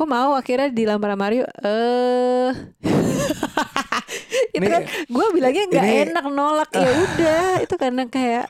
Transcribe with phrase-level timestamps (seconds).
[0.00, 2.50] kok mau akhirnya dilamar sama Mario eh
[4.56, 8.48] itu Ini- kan gue bilangnya nggak enak nolak ya udah itu karena kayak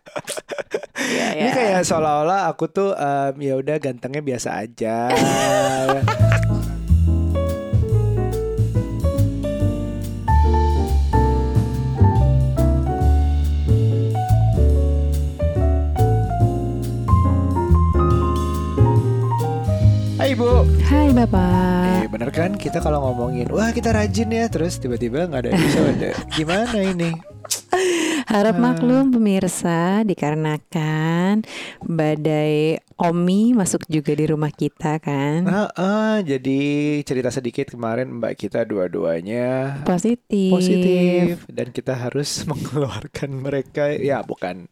[1.19, 1.55] ya, Ini ya.
[1.59, 5.11] kayak seolah-olah aku tuh em, ya udah gantengnya biasa aja.
[20.21, 20.80] Hai Bu.
[20.91, 25.41] Hai bapak Eh, bener kan kita kalau ngomongin wah kita rajin ya terus tiba-tiba nggak
[25.41, 26.07] ada episode.
[26.37, 27.11] Gimana ini?
[28.27, 28.63] Harap Ah.
[28.63, 31.43] maklum pemirsa dikarenakan
[31.83, 35.47] badai Omi masuk juga di rumah kita kan.
[35.47, 36.61] Ah, ah, jadi
[37.01, 40.53] cerita sedikit kemarin mbak kita dua-duanya Positif.
[40.53, 44.69] positif dan kita harus mengeluarkan mereka ya bukan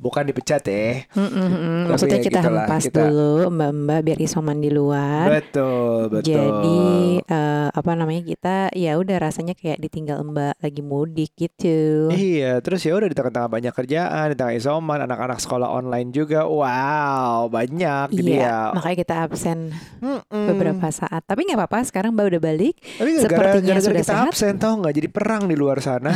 [0.00, 1.82] bukan dipecat ya Mm, mm, mm.
[1.86, 5.26] Maksudnya ya kita gitulah, hempas kita- dulu mbak-mbak biar isoman di luar.
[5.30, 6.80] betul betul Jadi
[7.22, 12.08] eh, apa namanya kita ya udah rasanya kayak ditinggal mbak lagi mudik gitu.
[12.10, 16.44] Iya, terus ya udah di tengah-tengah banyak kerjaan, di tengah isoman, anak-anak sekolah online juga,
[16.44, 18.58] wow banyak jadi Iya, ya.
[18.72, 19.58] makanya kita absen
[19.98, 20.46] mm-mm.
[20.48, 21.22] beberapa saat.
[21.22, 22.74] Tapi nggak apa-apa, sekarang mbak udah balik.
[22.96, 24.30] Tapi gara-gara sudah kita sehat.
[24.30, 26.12] absen tau nggak jadi perang di luar sana.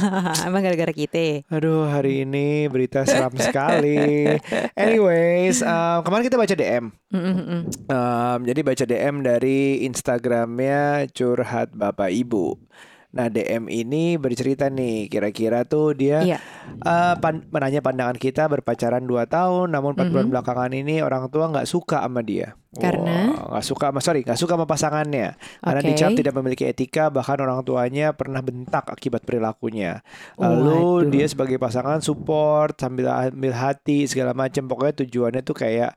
[0.46, 1.44] Emang gara-gara kita.
[1.48, 4.38] Aduh, hari ini berita seram sekali.
[4.78, 6.84] Anyways, um, kemarin kita baca DM.
[7.90, 12.54] Um, jadi baca DM dari Instagramnya curhat bapak ibu.
[13.16, 16.38] Nah DM ini bercerita nih kira-kira tuh dia Iya.
[16.76, 20.32] eh, pan- menanya pandangan kita berpacaran 2 tahun namun 4 bulan Mhm.
[20.36, 22.52] belakangan ini orang tua nggak suka sama dia.
[22.76, 23.32] Karena?
[23.32, 25.88] Nggak suka sama sorry nggak suka sama pasangannya karena Oke.
[25.90, 30.04] dicap tidak memiliki etika bahkan orang tuanya pernah bentak akibat perilakunya.
[30.36, 31.08] Lalu Waduh.
[31.08, 35.96] dia sebagai pasangan support sambil ambil hati segala macam pokoknya tujuannya tuh kayak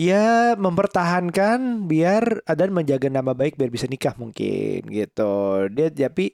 [0.00, 5.68] ya mempertahankan biar dan menjaga nama baik biar bisa nikah mungkin gitu.
[5.68, 6.32] Dia tapi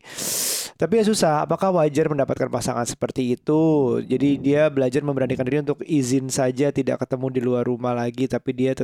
[0.79, 1.43] tapi ya susah.
[1.43, 3.99] Apakah wajar mendapatkan pasangan seperti itu?
[4.07, 8.55] Jadi dia belajar memberanikan diri untuk izin saja tidak ketemu di luar rumah lagi tapi
[8.55, 8.79] dia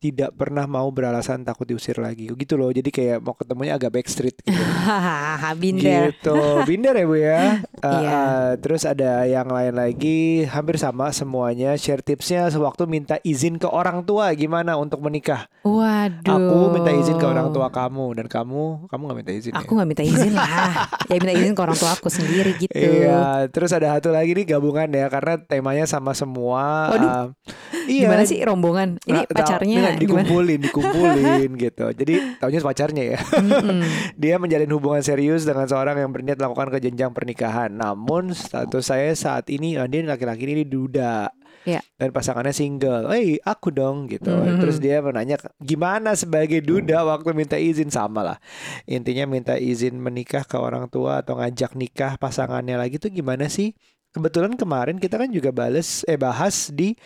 [0.00, 4.40] tidak pernah mau beralasan takut diusir lagi gitu loh jadi kayak mau ketemunya agak backstreet
[4.42, 4.56] gitu
[5.60, 6.02] binder.
[6.16, 7.42] Gitu, binder ya bu ya.
[7.80, 8.12] Uh, Iya.
[8.16, 11.74] uh, terus ada yang lain lagi, hampir sama semuanya.
[11.76, 15.50] Share tipsnya sewaktu minta izin ke orang tua gimana untuk menikah.
[15.66, 16.24] Waduh.
[16.24, 19.76] Aku minta izin ke orang tua kamu dan kamu, kamu nggak minta izin Aku ya?
[19.80, 20.48] nggak minta izin lah.
[21.10, 22.72] ya minta izin ke orang tua aku sendiri gitu.
[22.72, 26.94] Iya, terus ada satu lagi nih gabungan ya karena temanya sama semua.
[26.94, 27.08] Waduh.
[27.10, 27.26] Uh,
[27.90, 28.08] iya.
[28.08, 28.96] Gimana sih rombongan?
[29.04, 29.50] Ini Nggak tahu,
[29.98, 30.22] gimana?
[30.26, 31.86] dikumpulin, dikumpulin gitu.
[31.90, 33.18] Jadi tahunya pacarnya ya.
[34.22, 37.72] Dia menjalin hubungan serius dengan seorang yang berniat melakukan ke jenjang pernikahan.
[37.72, 41.30] Namun status saya saat ini, ah, dia laki-laki ini duda.
[41.68, 41.84] Iya.
[42.00, 43.12] Dan pasangannya single.
[43.12, 44.32] Hei, aku dong gitu.
[44.32, 44.64] Mhm.
[44.64, 48.38] Terus dia menanya gimana sebagai duda waktu minta izin sama lah.
[48.88, 53.76] Intinya minta izin menikah ke orang tua atau ngajak nikah pasangannya lagi tuh gimana sih?
[54.10, 56.96] Kebetulan kemarin kita kan juga bales eh bahas di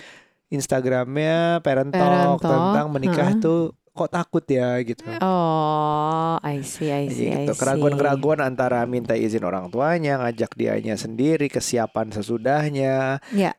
[0.53, 3.43] Instagramnya Parent Talk Parent Talk, tentang menikah heeh.
[3.43, 3.61] tuh
[3.95, 5.07] kok takut ya gitu.
[5.23, 10.99] Oh, I see, I see, I Gitu, keraguan-keraguan antara minta izin orang tuanya, ngajak dianya
[10.99, 13.23] sendiri, kesiapan sesudahnya.
[13.31, 13.55] Ya,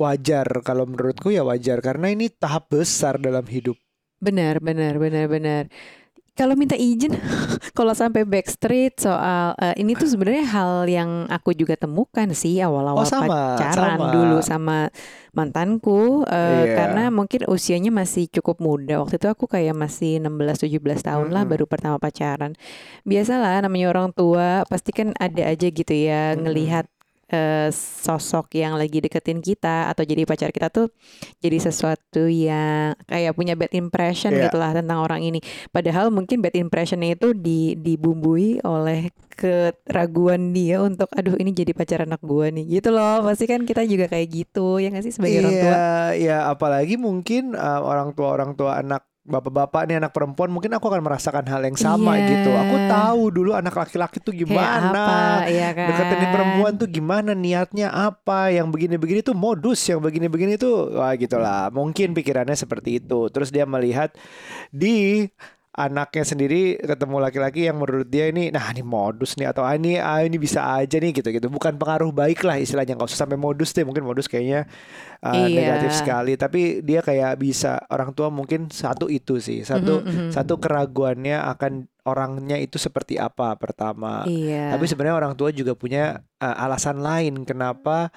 [0.00, 3.76] Wajar kalau menurutku ya wajar karena ini tahap besar dalam hidup.
[4.20, 5.64] benar, benar, benar, benar.
[6.40, 7.12] Kalau minta izin,
[7.76, 13.04] kalau sampai backstreet soal eh, ini tuh sebenarnya hal yang aku juga temukan sih awal-awal
[13.04, 14.08] Oh, sama, pacaran sama.
[14.08, 14.78] dulu sama
[15.36, 16.74] mantanku eh, Iya.
[16.80, 19.04] karena mungkin usianya masih cukup muda.
[19.04, 21.52] Waktu itu aku kayak masih 16 17 tahun lah Mm-mm.
[21.52, 22.56] baru pertama pacaran.
[23.04, 26.48] Biasalah namanya orang tua pasti kan ada aja gitu ya Mm-mm.
[26.48, 26.88] ngelihat
[27.30, 30.90] eh, sosok yang lagi deketin kita atau jadi pacar kita tuh
[31.38, 34.50] jadi sesuatu yang kayak punya bad impression Iya.
[34.50, 35.38] gitulah tentang orang ini.
[35.70, 42.04] Padahal mungkin bad impressionnya itu di, dibumbui oleh keraguan dia untuk aduh ini jadi pacar
[42.04, 43.24] anak gua nih gitu loh.
[43.24, 45.72] Pasti kan kita juga kayak gitu ya nggak sih sebagai orang tua.
[45.72, 50.74] Iya, ya apalagi mungkin uh, orang tua orang tua anak bapak-bapak nih anak perempuan mungkin
[50.74, 52.26] aku akan merasakan hal yang sama Iya.
[52.28, 52.50] gitu.
[52.52, 54.90] Aku tahu dulu anak laki-laki tuh gimana.
[54.90, 55.86] apa ya kan?
[55.88, 61.70] Deketin perempuan tuh gimana niatnya apa yang begini-begini tuh modus yang begini-begini tuh wah gitulah
[61.70, 64.10] mungkin pikirannya seperti itu terus dia melihat
[64.68, 65.30] di
[65.70, 69.96] anaknya sendiri ketemu laki-laki yang menurut dia ini nah ini modus nih atau ah, ini
[69.96, 73.38] ah, ini bisa aja nih gitu gitu bukan pengaruh baik lah istilahnya nggak usah sampai
[73.38, 74.66] modus deh mungkin modus kayaknya
[75.22, 75.46] uh, Iya.
[75.54, 80.30] negatif sekali tapi dia kayak bisa orang tua mungkin satu itu sih satu Mhm, mhm.
[80.34, 84.74] satu keraguannya akan orangnya itu seperti apa pertama Iya.
[84.74, 88.10] tapi sebenarnya orang tua juga punya uh, alasan lain kenapa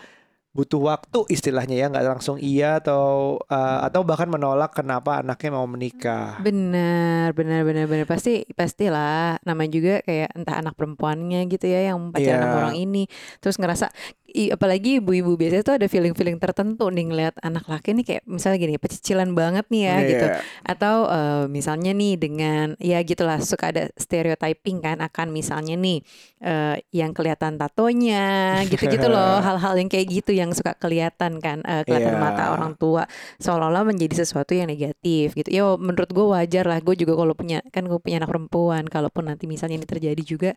[0.53, 5.65] butuh waktu istilahnya ya nggak langsung iya atau uh, atau bahkan menolak kenapa anaknya mau
[5.65, 6.37] menikah.
[6.45, 8.05] Benar, benar, benar, benar.
[8.05, 9.41] Pasti, pastilah.
[9.41, 12.45] Namanya juga kayak entah anak perempuannya gitu ya yang pacaran Iya.
[12.45, 13.03] sama orang ini,
[13.41, 13.89] terus ngerasa,
[14.29, 18.57] i, apalagi ibu-ibu biasanya tuh ada feeling-feeling tertentu nih ngeliat anak laki nih kayak misalnya
[18.61, 20.25] gini, pecicilan banget nih ya gitu.
[20.29, 20.39] Iya.
[20.69, 26.05] Atau eh, misalnya nih dengan ya gitulah suka ada stereotyping kan akan misalnya nih
[26.41, 31.81] eh, yang kelihatan tatonya gitu-gitu loh hal-hal yang kayak gitu yang suka kelihatan kan eh,
[31.83, 32.21] kelihatan Iya.
[32.21, 33.07] mata orang tua
[33.39, 35.47] seolah-olah menjadi sesuatu yang negatif gitu.
[35.47, 39.31] Ya menurut gue wajar lah gue juga kalau punya kan gue punya anak perempuan kalaupun
[39.31, 40.51] nanti misalnya ini terjadi juga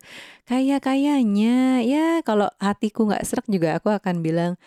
[0.44, 4.58] kayak kayaknya ya kalau hatiku nggak serak juga aku akan bilang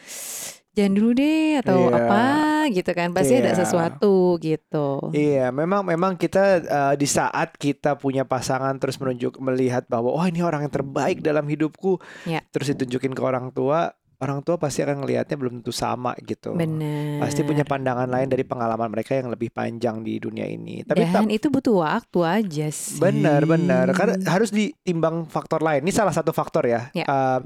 [0.69, 1.97] jangan dulu deh atau Iya.
[1.97, 2.23] apa
[2.71, 3.59] gitu kan pasti ada Iya.
[3.59, 5.11] sesuatu gitu.
[5.11, 10.23] Iya, memang memang kita uh, di saat kita punya pasangan terus menunjuk melihat bahwa oh
[10.23, 12.39] ini orang yang terbaik dalam hidupku, Ya.
[12.53, 16.51] terus ditunjukin ke orang tua, orang tua pasti akan ngelihatnya belum tentu sama gitu.
[16.51, 17.23] Benar.
[17.23, 20.83] Pasti punya pandangan lain dari pengalaman mereka yang lebih panjang di dunia ini.
[20.83, 22.99] Tapi Dan itu butuh waktu aja sih.
[22.99, 25.87] benar benar karena harus ditimbang faktor lain.
[25.87, 26.91] Ini salah satu faktor ya.
[26.91, 27.07] Ya.
[27.07, 27.39] Uh,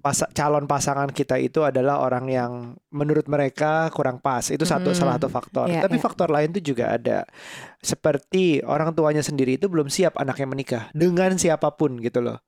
[0.00, 2.52] pas- calon pasangan kita itu adalah orang yang
[2.88, 4.48] menurut mereka kurang pas.
[4.48, 4.96] Itu satu Mm-mm.
[4.96, 5.68] salah satu faktor.
[5.68, 6.02] Ya, Tapi ya.
[6.02, 7.28] faktor lain itu juga ada.
[7.84, 12.40] Seperti orang tuanya sendiri itu belum siap anaknya menikah dengan siapa pun gitu loh.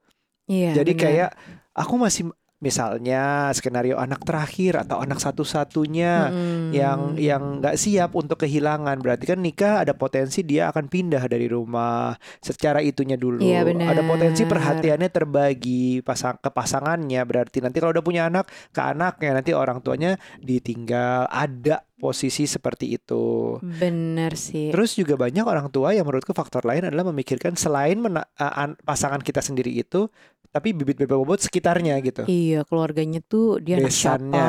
[0.49, 1.05] Iya, Jadi benar.
[1.05, 1.31] kayak
[1.77, 6.75] aku masih misalnya skenario anak terakhir atau anak satu-satunya Mm-mm.
[6.75, 11.47] yang yang nggak siap untuk kehilangan berarti kan nikah ada potensi dia akan pindah dari
[11.47, 13.95] rumah secara itunya dulu benar.
[13.95, 19.39] ada potensi perhatiannya terbagi pasang ke pasangannya berarti nanti kalau udah punya anak ke anaknya
[19.39, 24.71] nanti orang tuanya ditinggal ada posisi seperti itu benar sih.
[24.71, 29.19] terus juga banyak orang tua yang menurutku faktor lain adalah memikirkan selain mena- an- pasangan
[29.19, 30.07] kita sendiri itu
[30.49, 34.47] tapi bibit bebek bobot sekitarnya gitu Iya, keluarganya tuh dia anak siapa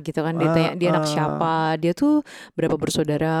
[0.00, 1.12] gitu kan dia tanya dia anak Ah, ah.
[1.12, 2.22] siapa, dia tuh
[2.54, 3.38] berapa bersaudara,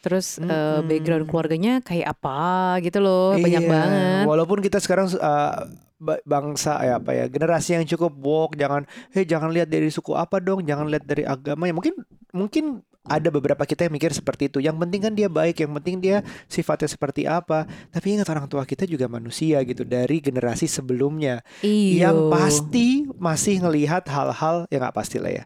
[0.00, 0.84] terus eh, Mm-mm.
[0.84, 2.38] background keluarganya kayak apa
[2.82, 4.24] gitu loh, banyak Iya, banget.
[4.26, 5.64] Walaupun kita sekarang uh,
[6.00, 8.84] bangsa ya apa ya generasi yang cukup woke, jangan
[9.16, 11.94] hei jangan lihat dari suku apa dong, jangan lihat dari agama ya mungkin
[12.36, 14.58] mungkin ada beberapa kita yang mikir seperti itu.
[14.58, 17.64] Yang penting kan dia baik, yang penting dia sifatnya seperti apa.
[17.94, 22.10] Tapi ingat orang tua kita juga manusia gitu dari generasi sebelumnya Iya.
[22.10, 25.44] yang pasti masih ngelihat hal-hal yang nggak pasti lah ya.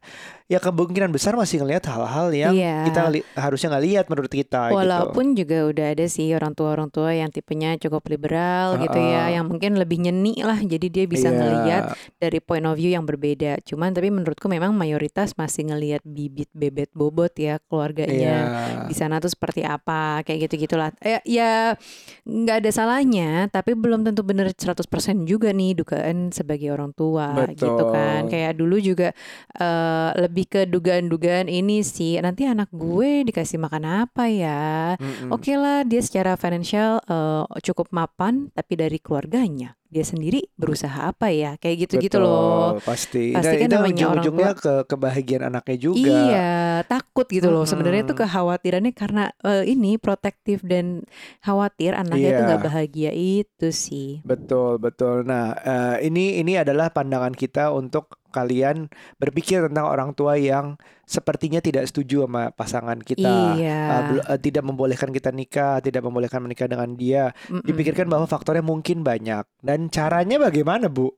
[0.50, 2.82] Ya kemungkinan besar masih ngelihat hal-hal yang Iya.
[2.82, 4.82] kita li- harusnya nggak lihat menurut kita gitu.
[4.82, 9.31] Walaupun juga udah ada sih orang tua orang tua yang tipenya cukup liberal gitu ya,
[9.31, 9.35] Uh-uh.
[9.38, 11.38] yang mungkin lebih nyeni lah, jadi dia bisa Iya.
[11.38, 11.82] ngelihat
[12.19, 13.62] dari point of view yang berbeda.
[13.62, 18.91] Cuman tapi menurutku memang mayoritas masih ngelihat bibit bebet bobot ya keluarganya Iya.
[18.91, 20.91] di sana tuh seperti apa kayak gitu gitulah.
[20.99, 21.79] Ya, ya
[22.26, 24.82] nggak ada salahnya, tapi belum tentu bener 100%
[25.23, 28.26] juga nih dugaan sebagai orang tua gitu kan.
[28.26, 28.31] Betul.
[28.35, 29.08] Kayak dulu juga
[29.55, 32.21] eh, lebih ke dugaan-dugaan ini sih.
[32.21, 34.95] Nanti anak gue dikasih makan apa ya?
[35.01, 35.33] Mm-mm.
[35.33, 41.35] Oke lah, dia secara financial eh, cukup mapan, tapi dari keluarganya dia sendiri berusaha apa
[41.35, 41.59] ya?
[41.59, 42.79] Kayak gitu-gitu loh.
[42.79, 43.25] Betul, Pasti.
[43.35, 45.99] Pasti Dan kan itu namanya orang ujung-ujungnya ke kebahagiaan anaknya juga.
[46.15, 46.53] Iya,
[46.87, 47.67] takut gitu loh.
[47.67, 48.27] Sebenarnya tuh Mm-mm.
[48.31, 51.03] kekhawatirannya karena eh, ini protektif dan
[51.43, 52.49] khawatir anaknya tuh Iya.
[52.49, 54.23] nggak bahagia itu sih.
[54.23, 55.27] Betul, betul.
[55.27, 58.87] Nah, eh, ini ini adalah pandangan kita untuk kalian
[59.19, 63.59] berpikir tentang orang tua yang sepertinya tidak setuju sama pasangan kita.
[63.59, 63.81] Iya.
[64.23, 67.35] Eh, tidak membolehkan kita nikah, tidak membolehkan menikah dengan dia.
[67.51, 67.67] Mm-mm.
[67.67, 71.15] Dipikirkan bahwa faktornya mungkin banyak dan caranya bagaimana, Bu?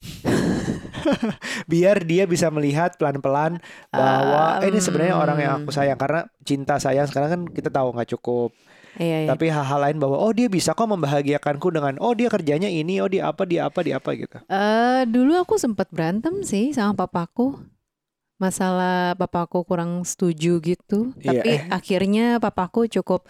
[1.70, 3.60] Biar dia bisa melihat pelan-pelan
[3.92, 7.92] bahwa eh, ini sebenarnya orang yang aku sayang karena cinta sayang sekarang kan kita tahu
[7.92, 8.52] nggak cukup.
[8.98, 9.28] Iya, iya.
[9.30, 13.06] Tapi hal-hal lain bahwa oh dia bisa kok membahagiakanku dengan oh dia kerjanya ini, oh
[13.06, 14.38] dia apa, dia apa, dia apa gitu.
[14.50, 17.60] Eh, dulu aku sempat berantem sih sama papaku.
[18.40, 21.12] Masalah papaku kurang setuju gitu.
[21.20, 21.60] Iya, Tapi eh.
[21.68, 23.28] akhirnya papaku cukup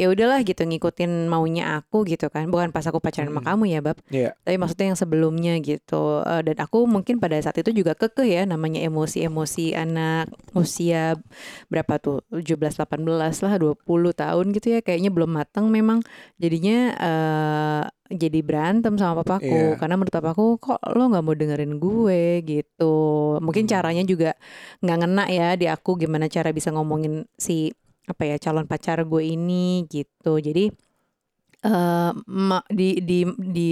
[0.00, 2.48] ya udahlah gitu ngikutin maunya aku gitu kan.
[2.48, 3.48] Bukan pas aku pacaran sama Mm-mm.
[3.52, 4.00] kamu ya, Bab.
[4.08, 4.32] Iya.
[4.40, 6.24] Tapi maksudnya yang sebelumnya gitu.
[6.24, 11.20] Eh, dan aku mungkin pada saat itu juga kekeh ya namanya emosi-emosi anak usia
[11.68, 12.24] berapa tuh?
[12.32, 13.76] 17 18 lah, 20
[14.16, 14.80] tahun gitu ya.
[14.80, 16.00] Kayaknya belum matang memang.
[16.40, 19.78] Jadinya eh jadi berantem sama papaku Iya.
[19.78, 22.94] karena menurut papaku kok lo nggak mau dengerin gue gitu.
[23.38, 23.72] Mungkin Hmm.
[23.76, 24.34] caranya juga
[24.82, 27.70] nggak ngena ya di aku gimana cara bisa ngomongin si
[28.06, 30.38] apa ya calon pacar gue ini gitu.
[30.40, 30.72] Jadi
[32.26, 33.68] ma- di di di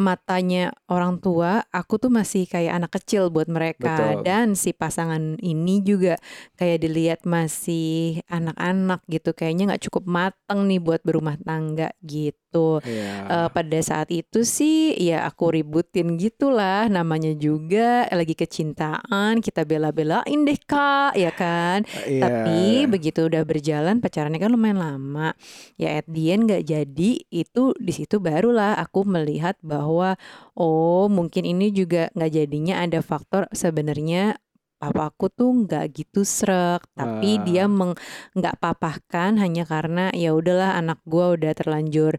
[0.00, 4.24] matanya orang tua, aku tuh masih kayak anak kecil buat mereka Betul.
[4.24, 6.16] dan si pasangan ini juga
[6.56, 12.49] kayak dilihat masih anak-anak gitu, kayaknya nggak cukup mateng nih buat berumah tangga gitu.
[12.82, 13.12] Iya.
[13.30, 20.42] Eh, pada saat itu sih ya aku ributin gitulah namanya juga lagi kecintaan kita bela-belain
[20.42, 22.22] deh kak ya kan Iya.
[22.22, 25.32] tapi begitu udah berjalan pacarannya kan lumayan lama
[25.78, 30.18] ya at the end nggak jadi itu di situ barulah aku melihat bahwa
[30.58, 34.40] oh mungkin ini juga nggak jadinya ada faktor sebenarnya
[34.80, 37.44] papaku tuh nggak gitu srek tapi Ah.
[37.44, 37.92] dia meng
[38.32, 42.16] nggak papahkan hanya karena ya udahlah anak gua udah terlanjur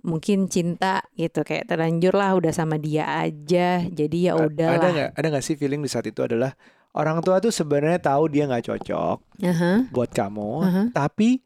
[0.00, 5.10] mungkin cinta gitu kayak terlanjur lah udah sama dia aja jadi ya A- Ada nggak
[5.12, 6.52] ada nggak sih feeling di saat itu adalah
[6.92, 10.82] orang tua tuh sebenarnya tahu dia nggak cocok Aha, buat kamu, aha.
[10.92, 11.42] tapi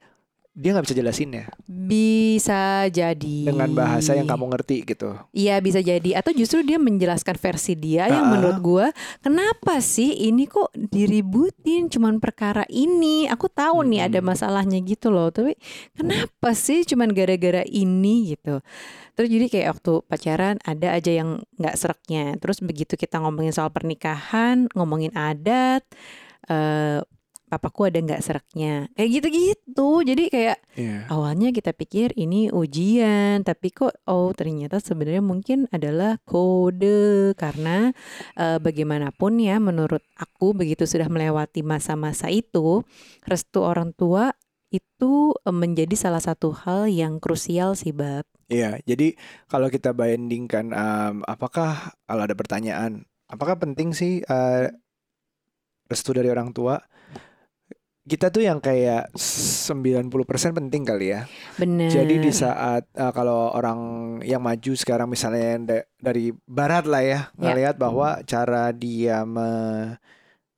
[0.58, 5.14] dia nggak bisa jelasinnya bisa jadi dengan bahasa yang kamu ngerti gitu.
[5.30, 8.30] Iya bisa jadi atau justru dia menjelaskan versi dia yang Ah.
[8.34, 8.86] menurut gua
[9.22, 14.34] kenapa sih ini kok diributin cuman perkara ini aku tahu nih ada Mm-mm.
[14.34, 15.54] masalahnya gitu loh tapi
[15.94, 18.58] kenapa sih cuman gara-gara ini gitu
[19.14, 23.70] terus jadi kayak waktu pacaran ada aja yang nggak sereknya terus begitu kita ngomongin soal
[23.70, 25.86] pernikahan ngomongin adat
[26.46, 26.98] eh
[27.48, 31.10] papaku ada nggak sereknya kayak gitu-gitu jadi kayak Iya.
[31.10, 37.90] Awalnya kita pikir ini ujian, tapi kok oh ternyata sebenarnya mungkin adalah kode karena
[38.38, 42.86] eh, bagaimanapun ya menurut aku begitu sudah melewati masa-masa itu,
[43.26, 44.30] restu orang tua
[44.70, 48.22] itu eh, menjadi salah satu hal yang krusial sih bab.
[48.46, 49.18] Iya, jadi
[49.50, 54.70] kalau kita bandingkan, em, apakah kalau ada pertanyaan, apakah penting sih eh,
[55.90, 56.78] restu dari orang tua?
[58.08, 60.08] Kita tuh yang kayak 90%
[60.56, 61.28] penting kali ya.
[61.54, 61.92] Benar.
[61.92, 63.78] Jadi di saat eh, kalau orang
[64.24, 67.20] yang maju sekarang misalnya da- dari barat lah ya, Ya.
[67.36, 70.00] ngelihat bahwa cara dia me-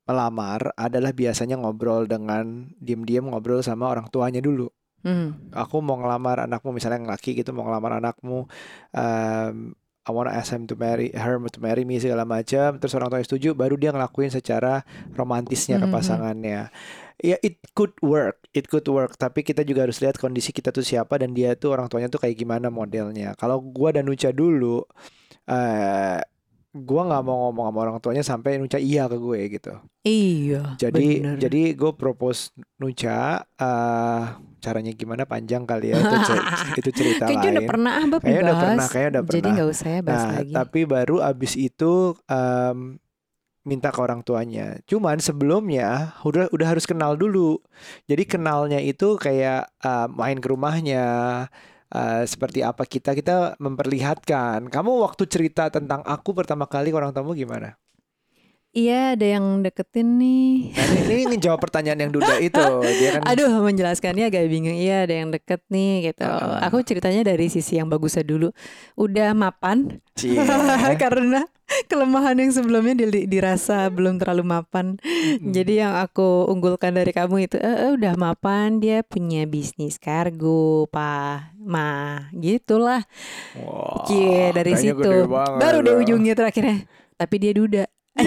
[0.07, 4.67] melamar adalah biasanya ngobrol dengan diam-diam ngobrol sama orang tuanya dulu.
[5.01, 8.45] Hmm, aku mau ngelamar anakmu misalnya yang laki gitu mau ngelamar anakmu
[8.93, 9.73] um,
[10.11, 12.83] I wanna ask him to marry her to marry me segala macam.
[12.83, 14.83] Terus orang tuanya setuju baru dia ngelakuin secara
[15.15, 15.95] romantisnya ke Mhm.
[15.95, 16.61] pasangannya.
[17.21, 19.15] Ya it could work it could work.
[19.15, 22.19] Tapi kita juga harus lihat kondisi kita tuh siapa dan dia tuh orang tuanya tuh
[22.19, 23.39] kayak gimana modelnya.
[23.39, 24.83] Kalau gua dan Nucha dulu
[25.47, 26.19] eh
[26.71, 30.79] gua nggak mau ngomong sama orang tuanya sampai Nucha iya ke gue gitu iya.
[30.79, 31.37] jadi bener.
[31.43, 34.23] jadi gue propose Nucha eh
[34.61, 36.47] caranya gimana panjang kali ya itu, cer-
[36.81, 37.71] itu cerita Kayaknya udah lain.
[37.75, 39.53] pernah ah, bab Kayaknya udah pernah, kayaknya udah Jadi pernah.
[39.57, 40.53] nggak usah ya bahas Nah, lagi.
[40.55, 41.93] tapi baru abis itu
[42.29, 42.79] em,
[43.61, 44.67] minta ke orang tuanya.
[44.87, 45.89] Cuman sebelumnya
[46.23, 47.59] udah udah harus kenal dulu.
[48.07, 51.05] Jadi kenalnya itu kayak eh, main ke rumahnya.
[51.95, 54.71] Eh, seperti apa kita kita memperlihatkan.
[54.71, 57.77] Kamu waktu cerita tentang aku pertama kali orang tamu gimana?
[58.71, 60.71] Iya ada yang deketin nih.
[60.79, 62.55] Nah, ini, ini jawab pertanyaan yang Duda itu.
[63.03, 64.79] Dia kan Aduh menjelaskannya agak bingung.
[64.79, 66.23] Iya ada yang deket nih gitu.
[66.23, 66.59] Heeh.
[66.71, 68.55] Aku ceritanya dari sisi yang bagusnya dulu.
[68.95, 69.99] Udah mapan.
[70.15, 70.39] Cie.
[71.03, 71.43] Karena
[71.91, 75.03] kelemahan yang sebelumnya di- dirasa belum terlalu mapan.
[75.43, 78.79] Jadi yang aku unggulkan dari kamu itu eh, eh, Udah mapan.
[78.79, 82.23] Dia punya bisnis kargo Pak Ma.
[82.39, 83.03] Gitulah.
[83.67, 85.27] Wah, Cie dari situ.
[85.59, 86.87] Baru deh ujungnya terakhirnya.
[87.19, 87.91] Tapi dia duda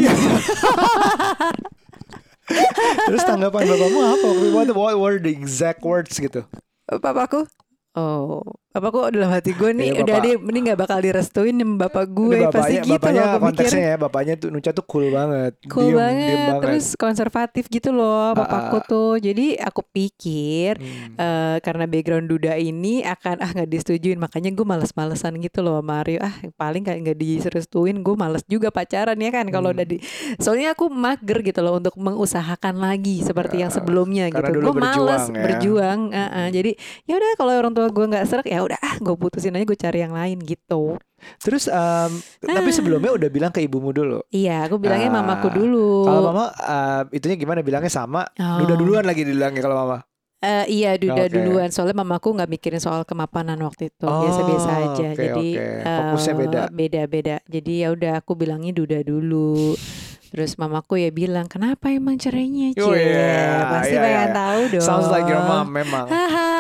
[3.08, 4.28] Terus tanggapan bapakmu apa?
[4.52, 6.44] What, what were the exact words gitu?
[6.88, 7.48] Papaku
[7.94, 8.42] Oh,
[8.74, 12.36] papaku dalam hati gue nih Iya, udah dia ini nggak bakal direstuin nih bapak gue
[12.36, 15.54] Ini pasti bapaknya, gitu bapaknya loh konteksnya ya, bapaknya tuh Nucha tuh cool banget.
[15.68, 16.62] Cool Diem- banget, diem banget.
[16.64, 18.84] terus konservatif gitu loh papaku ah.
[18.84, 19.14] tuh.
[19.18, 21.14] Jadi aku pikir Hmm.
[21.16, 26.18] eh karena background duda ini akan ah nggak disetujuin makanya gue males-malesan gitu loh Mario
[26.20, 29.76] ah paling kayak nggak direstuin gue males juga pacaran ya kan kalau Hmm.
[29.76, 29.98] udah di
[30.38, 34.98] soalnya aku mager gitu loh untuk mengusahakan lagi seperti yang Ya, sebelumnya gitu gue males
[35.24, 35.44] berjuang ya.
[35.44, 36.48] berjuang ah, ah.
[36.48, 36.72] jadi
[37.04, 39.76] ya udah kalau orang tua gue nggak serak ya udah ah gue putusin aja gue
[39.76, 40.98] cari yang lain gitu
[41.40, 42.76] Terus em, tapi Ah.
[42.76, 44.20] sebelumnya udah bilang ke ibumu dulu.
[44.28, 48.28] iya aku bilangnya Ah, mamaku dulu Kalau mama em, itunya gimana bilangnya sama?
[48.34, 48.60] Oh.
[48.60, 49.98] Duda duluan lagi dibilangnya kalau mama.
[50.40, 51.32] Eh, iya duda Oke.
[51.32, 55.48] duluan soalnya mamaku nggak mikirin soal kemapanan waktu itu biasa-biasa Oh, aja oke, jadi.
[55.80, 56.62] Fokusnya eh, beda.
[56.70, 59.80] beda-beda jadi ya udah aku bilangnya duda dulu
[60.28, 64.36] terus mamaku ya bilang kenapa emang cerainya Oh, iya, pasti iya, pengen iya.
[64.36, 66.12] tahu dong Sounds like your mom memang.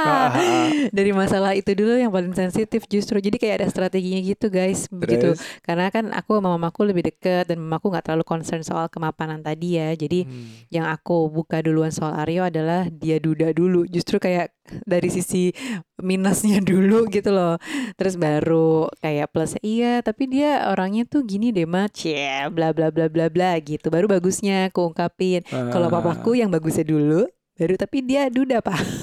[0.98, 3.17] Dari masalah itu dulu yang paling sensitif justru.
[3.17, 4.86] Jadi kayak ada strateginya gitu guys.
[4.88, 5.33] Begitu.
[5.62, 9.77] Karena kan aku sama mamaku lebih deket dan mamaku nggak terlalu concern soal kemapanan tadi
[9.77, 9.91] ya.
[9.93, 10.48] Jadi Hmm.
[10.69, 13.83] yang aku buka duluan soal Aryo adalah dia duda dulu.
[13.86, 15.51] Justru kayak dari sisi
[16.00, 17.60] minusnya dulu gitu loh.
[17.95, 22.88] Terus baru kayak plus iya tapi dia orangnya tuh gini deh mah cie bla bla
[22.89, 23.88] bla bla bla gitu.
[23.88, 25.43] Baru bagusnya aku ungkapin.
[25.45, 25.93] Kalau Ah.
[25.93, 28.81] papaku yang bagusnya dulu baru tapi dia duda pak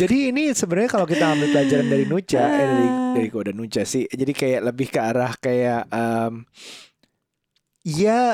[0.00, 3.12] Jadi ini sebenarnya kalau kita ambil pelajaran dari Nucha, eh dari Ah.
[3.12, 4.08] dari kode Nucha sih.
[4.08, 6.48] Jadi kayak lebih ke arah kayak em
[7.84, 8.32] ya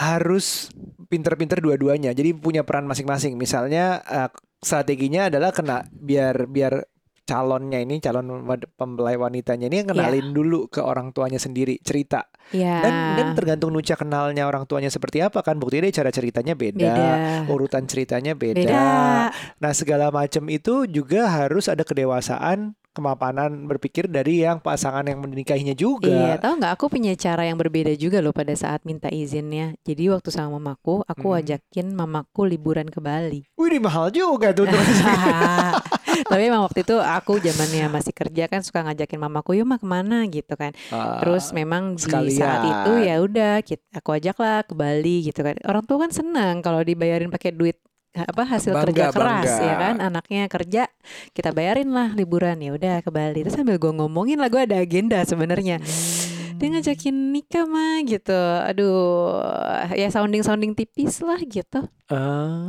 [0.00, 0.74] harus
[1.06, 2.10] pinter-pinter dua-duanya.
[2.10, 3.38] Jadi punya peran masing-masing.
[3.38, 6.82] Misalnya eh, strateginya adalah kena biar biar
[7.30, 8.26] calonnya ini calon
[8.74, 13.70] pempelai wanitanya ini yang kenalin dulu ke orang tuanya sendiri cerita ya dan dan tergantung
[13.70, 17.10] Nucha kenalnya orang tuanya seperti apa kan buktinya dia cara ceritanya beda, beda
[17.46, 18.82] urutan ceritanya beda
[19.60, 25.76] Nah, segala macam itu juga harus ada kedewasaan, kemapanan berpikir dari yang pasangan yang menikahinya
[25.76, 26.40] Iya, juga.
[26.40, 26.72] tahu nggak?
[26.74, 29.76] Aku punya cara yang berbeda juga loh pada saat minta izinnya.
[29.84, 31.38] Jadi waktu sama mamaku, aku Hmm.
[31.44, 33.44] ajakin mamaku liburan ke Bali.
[33.54, 34.64] Wih, ini mahal juga tuh.
[36.22, 39.86] Tapi emang waktu itu aku zamannya masih kerja kan suka ngajakin mamaku, yuk mah ke
[39.86, 40.70] mana gitu kan.
[40.88, 42.36] Ah, Terus memang di sekalian.
[42.36, 43.62] saat itu ya udah,
[43.92, 45.54] aku ajaklah ke Bali gitu kan.
[45.62, 47.78] Orang tua kan senang kalau dibayarin pakai duit
[48.10, 49.62] apa hasil Bangga, kerja keras bangga.
[49.62, 50.82] ya kan anaknya kerja
[51.30, 54.82] kita bayarin lah liburan ya udah ke Bali terus sambil gue ngomongin lah gue ada
[54.82, 55.78] agenda sebenarnya
[56.58, 58.34] dia ngajakin nikah mah gitu
[58.66, 59.38] aduh
[59.94, 62.66] ya sounding sounding tipis lah gitu Ah.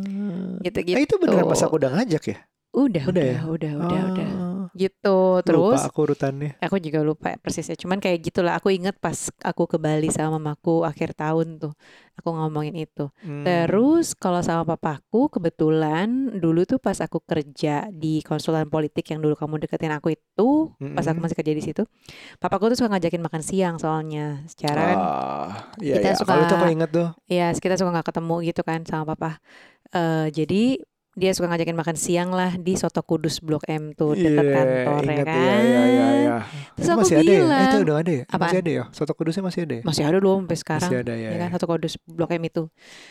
[0.61, 2.37] gitu gitu Eh, itu beneran pas aku udah ngajak ya?
[2.71, 3.39] Udah Udah udah ya?
[3.45, 4.65] udah udah udah Ah.
[4.71, 6.55] gitu terus Lupa aku urutannya.
[6.57, 10.81] aku juga lupa persisnya cuman kayak gitulah aku inget pas aku ke Bali sama mamaku
[10.81, 11.75] akhir tahun tuh
[12.13, 13.43] aku ngomongin itu Hmm.
[13.43, 19.35] terus kalau sama papaku kebetulan dulu tuh pas aku kerja di konsultan politik yang dulu
[19.35, 20.49] kamu deketin aku itu
[20.95, 21.83] pas aku masih kerja di situ
[22.37, 26.15] papaku tuh suka ngajakin makan siang soalnya secara kan Ah, iya, kita iya.
[26.15, 27.07] suka- Kalau itu aku inget tuh.
[27.27, 29.43] ya kita suka nggak ketemu gitu kan sama papa
[29.91, 30.79] Eh jadi
[31.11, 35.01] dia suka ngajakin makan siang lah di Soto Kudus Blok M tuh dekat Iya, kantor
[35.03, 35.35] ya inget, kan.
[35.35, 36.35] Iya, iya, iya, iya.
[36.79, 37.35] Terus Itu aku masih ada ya?
[37.35, 38.23] Eh, bilang, itu udah ada ya?
[38.23, 38.39] Apaan?
[38.39, 38.83] Masih ada ya?
[38.95, 39.83] Soto kudusnya masih ada ya?
[39.83, 40.87] masih ada dong sampai sekarang.
[40.87, 41.29] Masih ada ya.
[41.29, 41.53] ya kan ya.
[41.59, 42.63] Soto Kudus Blok M itu.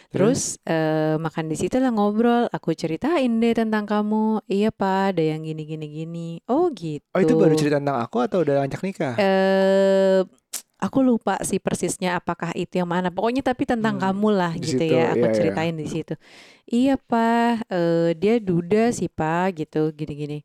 [0.08, 4.40] Terus eh, makan di situ lah ngobrol, aku ceritain deh tentang kamu.
[4.48, 6.28] Iya Pak, ada yang gini gini gini.
[6.48, 7.04] Oh gitu.
[7.12, 9.14] Oh, itu baru cerita tentang aku atau udah ngajak nikah?
[9.20, 10.24] eh
[10.80, 13.08] aku lupa sih persisnya apakah itu yang mana.
[13.12, 15.12] Pokoknya tapi tentang Hmm, kamu lah gitu situ, ya.
[15.14, 15.36] Aku iya, iya.
[15.36, 16.14] ceritain di situ.
[16.70, 20.42] Iya pak, eh, dia duda sih pak, gitu gini-gini.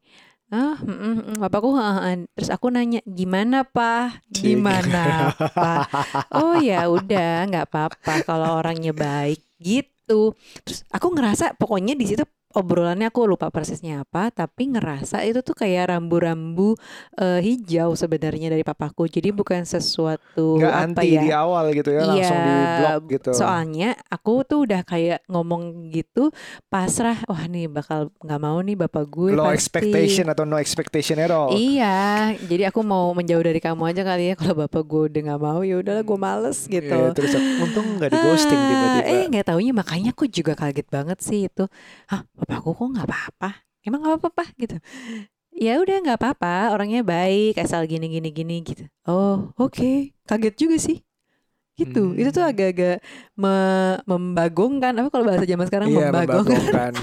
[0.53, 1.37] Ah, mm, mm, mm.
[1.41, 2.15] bapakku, ah, ah.
[2.37, 5.89] terus aku nanya gimana pak, gimana pak?
[6.31, 10.37] Oh ya udah, nggak apa-apa kalau orangnya baik gitu.
[10.65, 12.23] Terus aku ngerasa pokoknya di situ
[12.55, 16.79] obrolannya aku lupa persisnya apa, tapi ngerasa itu tuh kayak rambu-rambu
[17.19, 19.05] eh, hijau sebenarnya dari papaku.
[19.05, 21.21] Jadi bukan sesuatu Nggak apa anti ya?
[21.21, 23.29] di awal gitu ya, langsung Iya, di blok gitu.
[23.35, 26.31] Soalnya aku tuh udah kayak ngomong gitu
[26.65, 29.55] pasrah, wah nih bakal nggak mau nih bapak gue Low pasti.
[29.59, 31.51] expectation atau no expectation at all.
[31.51, 34.35] Iya, jadi aku mau menjauh dari kamu aja kali ya.
[34.35, 36.87] Kalau bapak gue udah nggak mau, ya udahlah gue males gitu.
[36.87, 39.09] Iya, terus untung nggak di ghosting Ah, tiba-tiba.
[39.11, 41.67] Eh nggak taunya makanya aku juga kaget banget sih itu.
[42.07, 43.49] Hah, bapakku kok nggak apa-apa?
[43.85, 44.77] Emang nggak apa-apa gitu?
[45.55, 48.83] Ya udah nggak apa-apa, orangnya baik, asal gini gini gini gitu.
[49.07, 50.99] Oh oke, kaget juga sih.
[51.75, 52.51] Gitu, itu tuh Hmm.
[52.55, 53.03] agak-agak
[53.35, 54.95] me- membagongkan.
[54.95, 56.55] Apa kalau bahasa zaman sekarang Iya, membagongkan?
[56.55, 56.93] membagongkan.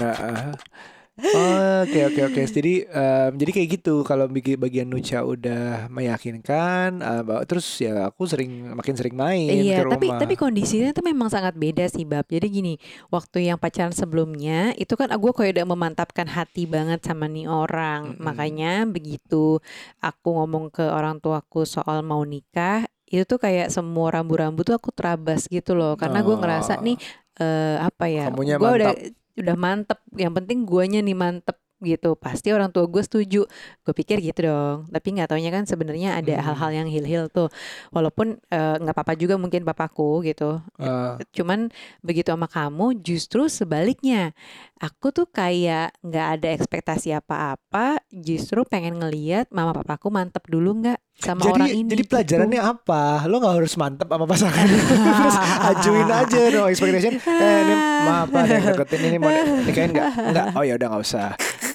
[1.13, 2.41] Oke oke oke.
[2.41, 8.09] Jadi em, jadi kayak gitu kalau bagi- bagian Nucha udah meyakinkan, eh, bahwa- terus ya
[8.09, 10.17] aku sering makin sering main Iya, ke tapi rumah.
[10.17, 12.25] tapi kondisinya tuh memang sangat beda sih, Bab.
[12.25, 12.73] Jadi gini,
[13.13, 18.17] waktu yang pacaran sebelumnya itu kan aku kayak udah memantapkan hati banget sama nih orang.
[18.17, 18.23] Mm-mm.
[18.25, 19.61] Makanya begitu
[20.01, 24.89] aku ngomong ke orang tuaku soal mau nikah, itu tuh kayak semua rambu-rambu tuh aku
[24.89, 25.93] terabas gitu loh.
[25.93, 26.97] Karena gue ngerasa nih
[27.37, 28.33] eh, apa ya?
[28.57, 28.93] Gue udah.
[29.39, 29.99] Udah mantep.
[30.13, 32.15] Yang penting guanya nih mantep gitu.
[32.15, 33.43] Pasti orang tua gue setuju.
[33.83, 34.87] Gue pikir gitu dong.
[34.87, 36.45] Tapi nggak taunya kan sebenarnya ada Hmm.
[36.47, 37.51] hal-hal yang hil-hil tuh.
[37.91, 40.63] Walaupun eh, nggak apa-apa juga mungkin bapakku gitu.
[40.79, 41.67] Eh, Cuman
[41.99, 44.31] begitu sama kamu justru sebaliknya.
[44.79, 47.99] Aku tuh kayak nggak ada ekspektasi apa-apa.
[48.15, 51.89] Justru pengen ngeliat mama papaku mantep dulu nggak sama jadi orang ini.
[51.93, 52.11] jadi gitu.
[52.11, 53.03] pelajarannya apa?
[53.29, 54.65] Lo nggak harus mantep sama pasangan
[55.21, 55.37] terus
[55.71, 57.13] ajuin aja no expectation.
[57.21, 57.73] Eh ini
[58.03, 59.31] maaf ada yang deketin ini mau
[59.63, 60.09] nikahin nggak?
[60.33, 60.47] Nggak.
[60.57, 61.29] Oh ya udah nggak usah.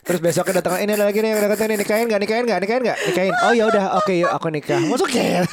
[0.09, 2.83] Terus besoknya datang ini ada lagi nih yang deketin nih nikahin nggak nikahin nggak nikahin
[2.89, 3.35] nggak nikahin.
[3.45, 4.81] Oh ya udah oke yuk aku nikah.
[4.81, 5.45] Masuk ya.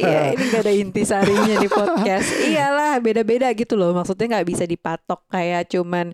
[0.00, 5.22] iya ini gak ada intisarinya di podcast iyalah beda-beda gitu loh maksudnya nggak bisa dipatok
[5.30, 6.10] kayak cuman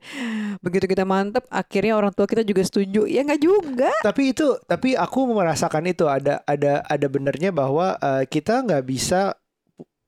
[0.61, 4.99] begitu kita mantep akhirnya orang tua kita juga setuju ya nggak juga tapi itu tapi
[4.99, 9.33] aku merasakan itu ada ada ada benernya bahwa uh, kita nggak bisa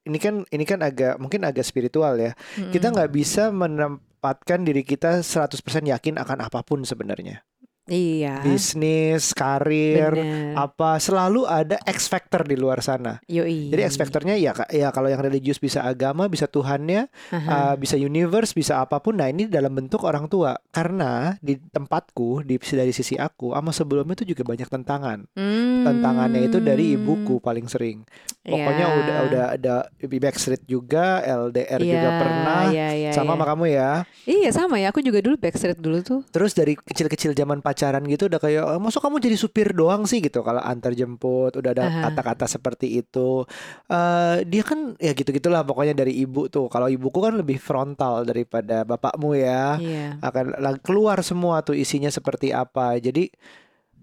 [0.03, 2.35] ini kan ini kan agak mungkin agak spiritual ya.
[2.35, 2.73] Mm-hmm.
[2.75, 7.47] Kita nggak bisa menempatkan diri kita 100% yakin akan apa pun sebenarnya.
[7.93, 8.41] Iya.
[8.41, 10.57] Bisnis, karir, Bener.
[10.57, 13.21] apa selalu ada X factor di luar sana.
[13.29, 13.69] Yoi.
[13.69, 18.57] Jadi X factornya ya ya kalau yang religius bisa agama, bisa Tuhannya, uh, bisa universe,
[18.57, 19.21] bisa apa pun.
[19.21, 20.57] Nah ini dalam bentuk orang tua.
[20.73, 25.29] Karena di tempatku, di dari sisi aku, sama sebelumnya itu juga banyak tentangan.
[25.37, 25.85] Hmm.
[25.85, 28.09] Tentangannya itu dari ibuku paling sering.
[28.43, 28.99] Pokoknya yeah.
[28.99, 32.63] udah udah ada Backstreet juga, LDR yeah, juga pernah.
[32.73, 33.37] Yeah, yeah, sama yeah.
[33.37, 33.91] sama kamu ya.
[34.25, 34.89] Iya sama ya.
[34.95, 36.21] Aku juga dulu Backstreet dulu tuh.
[36.33, 40.23] Terus dari kecil-kecil zaman pacaran gitu udah kayak oh, masuk kamu jadi supir doang sih?
[40.23, 43.43] Gitu kalau antar jemput udah ada kata-kata seperti itu.
[43.91, 46.71] Uh, dia kan ya gitu gitulah pokoknya dari ibu tuh.
[46.71, 49.77] Kalau ibuku kan lebih frontal daripada bapakmu ya.
[49.83, 50.11] Yeah.
[50.23, 52.95] akan keluar semua tuh isinya seperti apa.
[53.03, 53.33] Jadi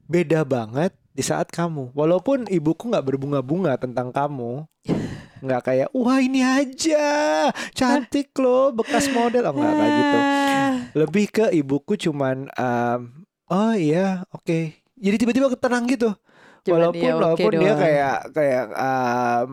[0.09, 1.93] beda banget di saat kamu.
[1.93, 4.65] Walaupun ibuku nggak berbunga-bunga tentang kamu
[5.45, 7.07] nggak kayak wah ini aja
[7.71, 9.47] cantik loh bekas model.
[9.47, 10.19] Oh nggak kayak gitu.
[11.05, 14.63] Lebih ke ibuku cuman um, oh iya oke okay.
[14.95, 16.13] jadi tiba-tiba tenang gitu
[16.63, 19.49] Cuman walaupun dia walaupun dia kayak kayak um,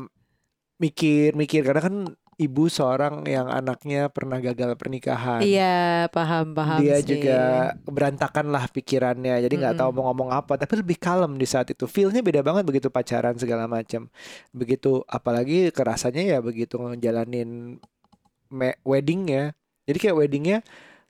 [0.76, 1.96] mikir mikir karena kan
[2.37, 5.40] ibu seorang yang anaknya pernah gagal pernikahan.
[5.40, 6.85] Iya, paham paham.
[6.85, 7.16] Dia sih.
[7.16, 9.92] juga berantakan lah pikirannya, jadi nggak mm -hmm.
[9.92, 10.61] tahu mau ngomong apa.
[10.61, 11.88] Tapi lebih kalem di saat itu.
[11.88, 14.12] Feelnya beda banget begitu pacaran segala macam.
[14.52, 17.80] Begitu, apalagi kerasanya ya begitu ngejalanin
[18.85, 19.56] weddingnya.
[19.88, 20.61] Jadi kayak weddingnya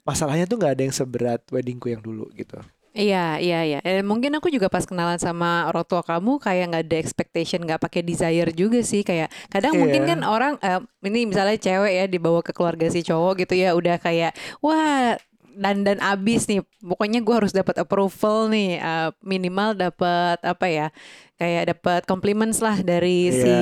[0.07, 2.63] masalahnya tuh nggak ada yang seberat weddingku yang dulu gitu.
[2.97, 3.79] Iya, iya, iya.
[3.85, 7.85] Eh, mungkin aku juga pas kenalan sama orang tua kamu kayak nggak ada expectation, nggak
[7.85, 9.05] pakai desire juga sih.
[9.05, 9.81] Kayak kadang yeah.
[9.85, 13.77] mungkin kan orang uh, ini misalnya cewek ya dibawa ke keluarga si cowok gitu ya,
[13.77, 14.33] udah kayak
[14.65, 15.13] wah
[15.57, 16.65] dan dan abis nih.
[16.81, 20.89] Pokoknya gue harus dapat approval nih, uh, minimal dapat apa ya?
[21.37, 23.37] Kayak dapat compliments lah dari yeah.
[23.37, 23.55] si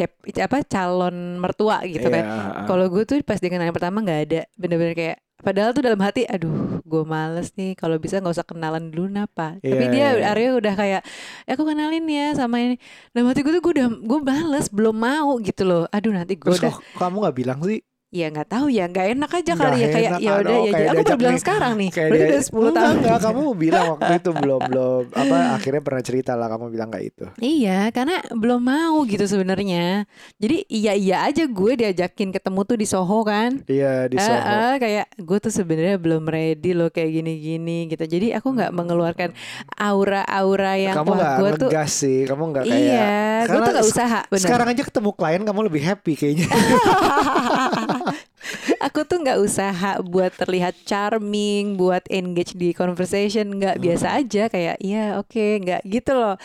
[0.00, 2.16] cep, apa calon mertua gitu yeah.
[2.16, 2.24] kan.
[2.24, 6.00] Iya, Kalau gue tuh pas dengan yang pertama nggak ada, bener-bener kayak Padahal tuh dalam
[6.04, 7.72] hati, aduh, gue males nih.
[7.74, 9.56] Kalau bisa nggak usah kenalan dulu napa.
[9.64, 10.30] Yeah, Tapi dia yeah.
[10.32, 11.02] Arya udah kayak,
[11.48, 12.76] ya aku kenalin ya sama ini.
[13.16, 15.84] Dalam hati gue tuh gue udah, gue males, belum mau gitu loh.
[15.90, 16.76] Aduh nanti gue udah.
[16.96, 17.80] kamu nggak bilang sih?
[18.10, 20.72] Ya nggak tahu ya, nggak enak aja kali ya kayak ya udah ya.
[20.74, 21.90] Jadi aku baru bilang sekarang nih.
[21.94, 22.94] Kayak dia, udah 10 tahun.
[22.98, 27.06] Enggak, kamu bilang waktu itu belum belum apa akhirnya pernah cerita lah kamu bilang kayak
[27.14, 27.26] itu.
[27.38, 30.10] Iya, karena belum mau gitu sebenarnya.
[30.42, 33.62] Jadi iya iya aja gue diajakin ketemu tuh di Soho kan.
[33.70, 34.42] Iya di Soho.
[34.42, 38.10] Uh, uh, kayak gue tuh sebenarnya belum ready loh kayak gini-gini gitu.
[38.10, 39.30] Jadi aku nggak mengeluarkan
[39.78, 41.70] aura-aura yang kamu wah gue tuh.
[41.70, 42.82] Kamu sih, kamu nggak kayak.
[42.90, 43.14] Iya,
[43.46, 44.20] gue tuh nggak usaha.
[44.26, 44.42] Bener.
[44.42, 46.50] Sekarang aja ketemu klien kamu lebih happy kayaknya.
[48.78, 53.84] aku tuh nggak usaha buat terlihat charming, buat engage di conversation, nggak hmm.
[53.84, 56.36] biasa aja kayak iya oke okay, nggak gitu loh.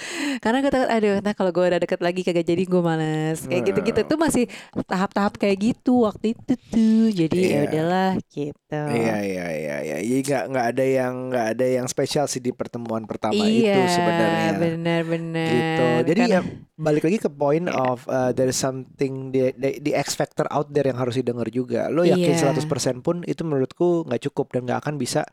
[0.43, 3.63] Karena gue takut aduh, nah kalau gue udah deket lagi kagak jadi gue males kayak
[3.71, 4.45] gitu-gitu tuh masih
[4.85, 7.05] tahap-tahap kayak gitu waktu itu tuh.
[7.15, 7.49] Jadi yeah.
[7.49, 7.65] ya iya.
[7.69, 8.81] udahlah gitu.
[8.91, 9.97] Iya iya iya iya.
[10.03, 13.81] Iya nggak nggak ada yang nggak ada yang spesial sih di pertemuan pertama iya, itu
[13.95, 14.51] sebenarnya.
[14.59, 15.49] benar-benar.
[15.49, 15.87] Gitu.
[16.13, 16.41] Jadi Karena, ya
[16.75, 17.81] balik lagi ke point yeah.
[17.87, 21.47] of uh, there is something the, the, the X factor out there yang harus didengar
[21.47, 21.87] juga.
[21.87, 22.51] Lo yakin yeah.
[22.51, 25.23] 100% pun itu menurutku nggak cukup dan nggak akan bisa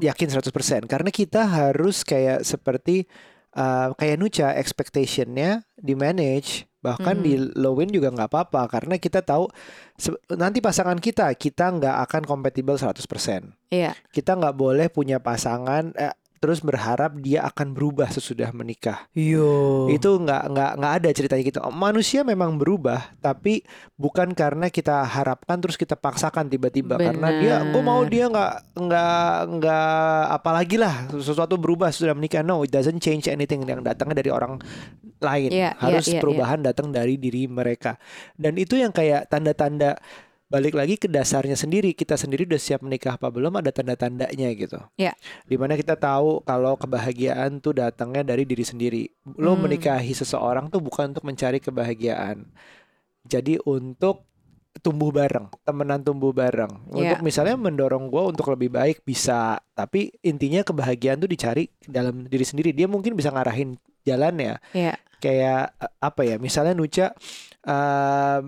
[0.00, 3.06] yakin 100% karena kita harus kayak seperti
[3.54, 7.24] uh, kayak Nucha expectationnya di manage bahkan hmm.
[7.24, 9.48] di lowin juga nggak apa-apa karena kita tahu
[10.36, 13.00] nanti pasangan kita kita nggak akan compatible 100%.
[13.72, 13.96] Iya.
[14.12, 16.12] Kita nggak boleh punya pasangan eh,
[16.44, 19.08] terus berharap dia akan berubah sesudah menikah.
[19.16, 19.88] Yo.
[19.88, 21.64] Itu nggak nggak nggak ada ceritanya gitu.
[21.72, 23.64] Manusia memang berubah, tapi
[23.96, 29.32] bukan karena kita harapkan terus kita paksakan tiba-tiba karena dia, gue mau dia nggak nggak
[29.56, 32.44] nggak apalagi lah sesuatu berubah sudah menikah.
[32.44, 34.60] No, it doesn't change anything yang datangnya dari orang
[35.24, 35.48] lain.
[35.48, 36.68] Yeah, Harus yeah, yeah, perubahan yeah.
[36.76, 37.96] datang dari diri mereka.
[38.36, 39.96] Dan itu yang kayak tanda-tanda
[40.44, 44.78] balik lagi ke dasarnya sendiri kita sendiri udah siap menikah apa belum ada tanda-tandanya gitu.
[45.00, 45.16] Ya.
[45.48, 49.02] Di mana kita tahu kalau kebahagiaan tuh datangnya dari diri sendiri.
[49.40, 49.66] Lo hmm.
[49.66, 52.44] menikahi seseorang tuh bukan untuk mencari kebahagiaan.
[53.24, 54.28] Jadi untuk
[54.84, 56.92] tumbuh bareng, temenan tumbuh bareng.
[56.92, 57.24] Untuk yeah.
[57.24, 62.74] misalnya mendorong gue untuk lebih baik bisa, tapi intinya kebahagiaan tuh dicari dalam diri sendiri.
[62.76, 64.60] Dia mungkin bisa ngarahin jalannya.
[64.76, 64.98] Yeah.
[65.22, 66.36] Kayak apa ya?
[66.36, 67.16] Misalnya Nuca
[67.64, 68.44] uh,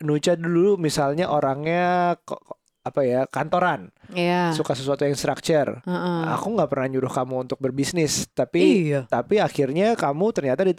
[0.00, 2.40] Nucha dulu misalnya orangnya kok
[2.80, 4.56] apa ya kantoran, Iya.
[4.56, 5.84] suka sesuatu yang structure.
[5.84, 6.20] Heeh.
[6.32, 9.04] Aku nggak pernah nyuruh kamu untuk berbisnis, tapi Iya.
[9.04, 10.72] tapi akhirnya kamu ternyata di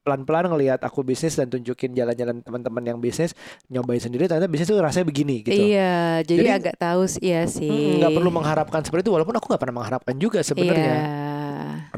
[0.00, 3.36] pelan-pelan ngelihat aku bisnis dan tunjukin jalan-jalan teman-teman yang bisnis
[3.68, 5.52] nyobain sendiri ternyata bisnis itu rasanya begini gitu.
[5.52, 8.00] Iya, jadi, Jadi- agak tahu iya sih.
[8.00, 10.96] Nggak perlu mengharapkan seperti itu walaupun aku nggak pernah mengharapkan juga sebenarnya.
[10.96, 11.29] Iya.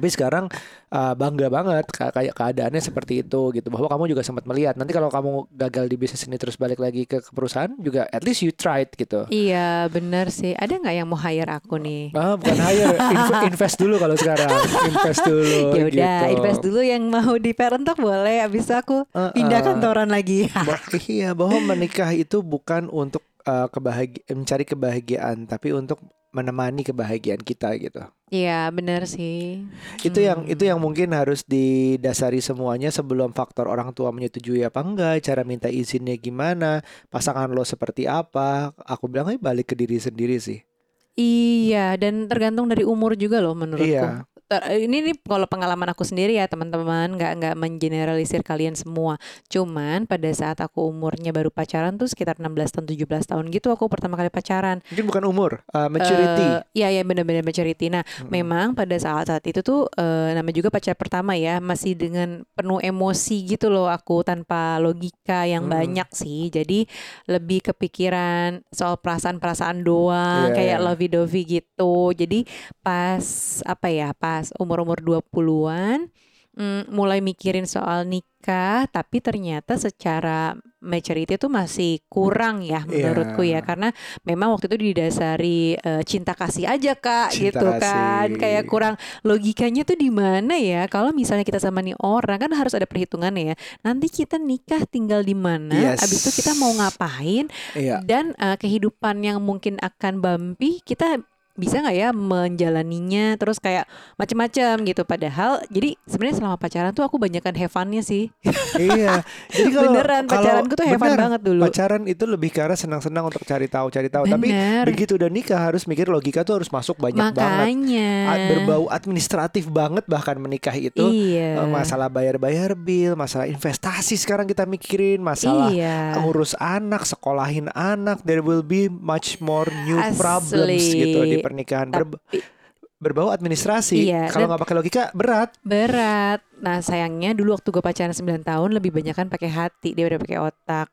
[0.03, 0.51] Tapi sekarang
[0.91, 4.91] uh, bangga banget ka- kayak keadaannya seperti itu gitu bahwa kamu juga sempat melihat nanti
[4.91, 8.43] kalau kamu gagal di bisnis ini terus balik lagi ke, ke perusahaan juga at least
[8.43, 9.31] you tried gitu.
[9.31, 10.59] Iya, benar sih.
[10.59, 12.11] Ada nggak yang mau hire aku nih?
[12.19, 14.51] Ah, bukan hire, inv- invest dulu kalau sekarang,
[14.91, 15.55] invest dulu.
[15.79, 16.35] Ya udah, gitu.
[16.35, 18.43] invest dulu yang mau di parentok boleh.
[18.43, 19.31] Abis aku Uh-uh.
[19.31, 20.51] pindah kantoran lagi.
[20.51, 27.41] Bah- iya, bahwa menikah itu bukan untuk uh, kebahagi- mencari kebahagiaan, tapi untuk menemani kebahagiaan
[27.41, 28.03] kita gitu.
[28.33, 29.61] Iya, benar sih.
[30.01, 30.53] Itu yang Hmm.
[30.53, 35.69] itu yang mungkin harus didasari semuanya sebelum faktor orang tua menyetujui apa enggak, cara minta
[35.69, 36.81] izinnya gimana,
[37.13, 38.73] pasangan lo seperti apa.
[38.89, 40.65] Aku bilang "Eh, balik ke diri sendiri sih.
[41.13, 43.85] Iya, dan tergantung dari umur juga loh menurutku.
[43.85, 44.25] Iya.
[44.53, 49.17] Ter- ini nih kalau pengalaman aku sendiri ya teman-teman, nggak nggak mengeneralisir kalian semua.
[49.49, 53.89] Cuman pada saat aku umurnya baru pacaran tuh sekitar 16 tahun 17 tahun gitu aku
[53.89, 54.85] pertama kali pacaran.
[54.93, 56.45] Mungkin bukan umur, uh, maturity.
[56.53, 57.89] Eh, Iya, iya benar-benar maturity.
[57.89, 58.29] Nah, Mm-mm.
[58.29, 62.77] memang pada saat saat itu tuh eh, namanya juga pacar pertama ya, masih dengan penuh
[62.79, 65.73] emosi gitu loh aku tanpa logika yang Hmm.
[65.73, 66.51] banyak sih.
[66.51, 66.85] Jadi
[67.25, 70.85] lebih kepikiran soal perasaan-perasaan doang Iya, kayak iya.
[70.85, 72.13] lovey-dovey gitu.
[72.13, 72.45] Jadi
[72.83, 73.23] pas
[73.63, 76.11] apa ya, pas umur-umur 20-an
[76.53, 80.53] mm, mulai mikirin soal nikah, tapi ternyata secara
[80.83, 83.63] maturity itu masih kurang ya menurutku Iya.
[83.63, 83.89] ya karena
[84.27, 88.35] memang waktu itu didasari eh, cinta kasih aja kak Cinta gitu kan kasih.
[88.35, 92.75] kayak kurang logikanya tuh di mana ya kalau misalnya kita sama nih orang kan harus
[92.75, 96.03] ada perhitungannya ya nanti kita nikah tinggal di mana Yes.
[96.03, 97.47] abis itu kita mau ngapain
[97.79, 98.03] Iya.
[98.03, 101.23] dan eh, kehidupan yang mungkin akan bumpy kita
[101.55, 103.85] bisa nggak ya menjalaninya terus kayak
[104.17, 108.33] macem-macem gitu padahal jadi sebenarnya selama pacaran tuh aku banyakkan have fun-nya sih
[108.75, 109.21] iya.
[109.49, 113.43] Jadi kalau beneran kalau- pacaranku tuh bener, banget dulu Pacaran itu lebih karena senang-senang untuk
[113.43, 114.25] cari tahu, cari tahu.
[114.25, 114.49] Tapi
[114.85, 117.37] begitu udah nikah harus mikir logika tuh harus masuk banyak banget.
[117.37, 121.05] makanya A- Berbau administratif banget bahkan menikah itu.
[121.05, 127.69] iya Eh, Masalah bayar-bayar bill, masalah investasi sekarang kita mikirin, masalah iya ngurus anak, sekolahin
[127.73, 130.17] anak, there will be much more new Asli.
[130.17, 131.89] problems gitu di pernikahan.
[131.91, 132.63] Tapi-
[133.03, 133.99] berbau administrasi.
[134.07, 135.51] Iya, Kalau nggak pakai logika berat.
[135.67, 140.23] berat nah sayangnya dulu waktu gue pacaran 9 tahun lebih banyak kan pakai hati daripada
[140.23, 140.89] pakai otak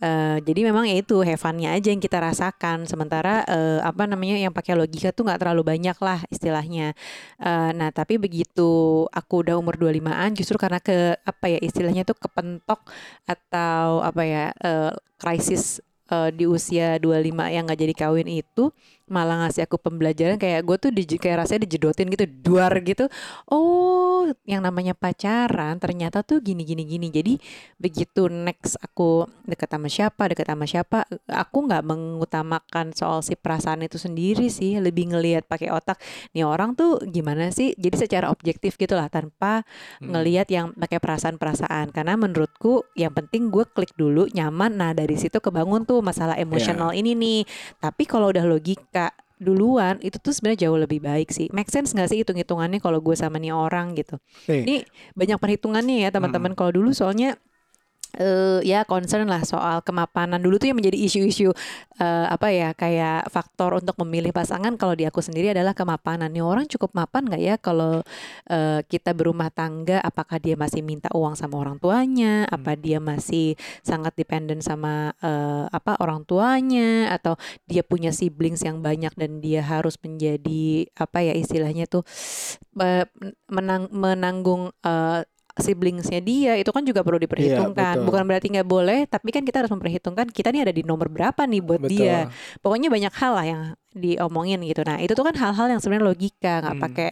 [0.00, 4.40] Eh, jadi memang ya itu have fun-nya aja yang kita rasakan sementara eh, apa namanya
[4.40, 6.96] yang pakai logika tuh nggak terlalu banyak lah istilahnya
[7.36, 12.16] Eh, nah tapi begitu aku udah umur 25an justru karena ke apa ya istilahnya tuh
[12.16, 12.80] kepentok
[13.28, 18.72] atau apa ya eh, krisis eh, di usia 25 yang nggak jadi kawin itu
[19.10, 23.10] malah ngasih aku pembelajaran kayak gue tuh di, kayak rasanya dijedotin gitu duar gitu.
[23.50, 27.10] Oh yang namanya pacaran ternyata tuh gini gini gini.
[27.10, 27.34] Jadi
[27.74, 33.82] begitu next aku deket sama siapa deket sama siapa aku nggak mengutamakan soal si perasaan
[33.82, 34.78] itu sendiri sih.
[34.78, 35.98] Lebih ngelihat pakai otak
[36.30, 37.74] nih orang tuh gimana sih?
[37.74, 39.66] Jadi secara objektif gitu lah tanpa
[40.00, 40.12] Hmm.
[40.12, 41.90] ngelihat yang pakai perasaan-perasaan.
[41.90, 44.76] Karena menurutku yang penting gue klik dulu nyaman.
[44.76, 46.44] Nah dari situ kebangun tuh masalah Iya.
[46.44, 47.40] emosional ini nih.
[47.80, 48.99] Tapi kalau udah logika
[49.40, 51.48] duluan itu tuh sebenarnya jauh lebih baik sih.
[51.48, 54.20] Make sense nggak sih hitung hitungannya kalau gue sama nih orang gitu?
[54.52, 54.62] Nih.
[54.68, 54.76] ini
[55.16, 56.52] banyak perhitungannya ya teman-teman.
[56.52, 57.40] Kalau dulu soalnya
[58.18, 61.54] eh ya concern lah soal kemapanan dulu tuh yang menjadi isu-isu
[62.00, 64.74] eh, apa ya kayak faktor untuk memilih pasangan.
[64.74, 66.32] Kalau di aku sendiri adalah kemapanan.
[66.32, 68.02] Nih orang cukup mapan nggak ya kalau
[68.50, 70.02] eh, kita berumah tangga?
[70.02, 72.48] Apakah dia masih minta uang sama orang tuanya?
[72.50, 73.54] Apa dia masih
[73.86, 77.14] sangat dependen sama eh, apa orang tuanya?
[77.14, 77.38] Atau
[77.70, 82.02] dia punya siblings yang banyak dan dia harus menjadi apa ya istilahnya tuh
[82.80, 83.06] eh,
[83.50, 85.22] menang, menanggung eh,
[85.58, 88.06] siblingsnya dia itu kan juga perlu diperhitungkan betul.
[88.06, 91.42] bukan berarti nggak boleh tapi kan kita harus memperhitungkan kita nih ada di nomor berapa
[91.42, 91.96] nih buat Betul.
[91.98, 96.06] dia pokoknya banyak hal lah yang diomongin gitu nah itu tuh kan hal-hal yang sebenarnya
[96.06, 96.84] logika nggak Hmm.
[96.86, 97.08] pakai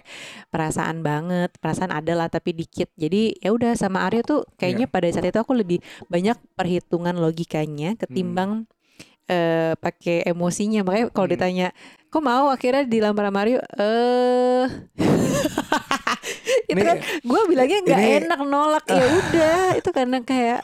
[0.49, 4.93] perasaan banget perasaan ada lah tapi dikit jadi ya udah sama Arya tuh kayaknya Iya.
[4.95, 8.71] pada saat itu aku lebih banyak perhitungan logikanya ketimbang
[9.29, 11.35] eh pakai emosinya makanya kalau Hmm.
[11.37, 11.69] ditanya
[12.09, 14.65] kok mau akhirnya dilamar sama Mario eh
[16.69, 20.61] itu kan gue bilangnya nggak enak nolak ya udah itu karena kayak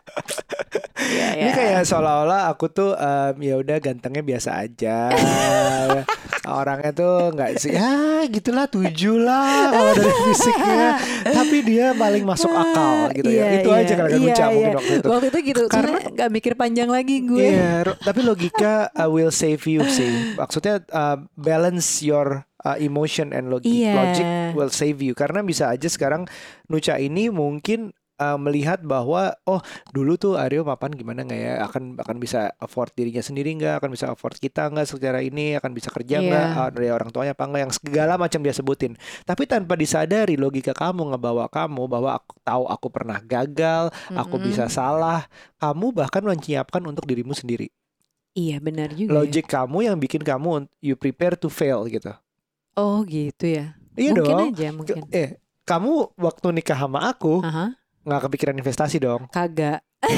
[1.00, 1.54] ya, Ini ya.
[1.56, 5.12] kayak seolah-olah aku tuh em, ya udah gantengnya biasa aja.
[6.44, 10.88] Orangnya tuh nggak sih ya gitulah tujuh lah kalau dari fisiknya.
[11.24, 13.48] Tapi dia paling masuk akal gitu ya.
[13.48, 14.76] Iya, Itu iya, aja kalau iya, Luca mungkin iya.
[14.76, 15.06] waktu itu.
[15.08, 17.48] Waktu itu gitu Karena- karena nggak mikir panjang lagi gue.
[17.48, 20.36] Iya, ro- tapi logika uh, will save you sih.
[20.36, 23.94] Maksudnya uh, balance your uh, emotion and logi- Iya.
[23.94, 25.12] logic will save you.
[25.12, 26.24] Karena bisa aja sekarang
[26.66, 29.58] Nucha ini mungkin uh, melihat bahwa oh
[29.90, 33.90] dulu tuh Aryo mapan gimana nggak ya akan akan bisa afford dirinya sendiri nggak akan
[33.90, 36.60] bisa afford kita nggak secara ini akan bisa kerja nggak Iya.
[36.60, 40.70] uh, dari orang tuanya apa nggak yang segala macam dia sebutin tapi tanpa disadari logika
[40.70, 44.46] kamu ngebawa kamu bahwa aku tahu aku pernah gagal aku Mm-mm.
[44.46, 45.26] bisa salah
[45.58, 47.68] kamu bahkan menyiapkan untuk dirimu sendiri
[48.34, 49.08] Iya benar juga.
[49.08, 49.14] ya.
[49.16, 52.10] logic kamu yang bikin kamu you prepare to fail gitu.
[52.74, 53.78] Oh gitu ya.
[53.94, 54.48] Iya mungkin dong.
[54.50, 54.94] aja mungkin.
[55.08, 59.30] Eh, kamu waktu nikah sama aku Aha, nggak kepikiran investasi dong.
[59.30, 59.86] kagak.